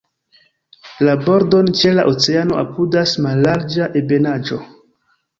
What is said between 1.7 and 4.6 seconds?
ĉe la oceano apudas mallarĝa ebenaĵo.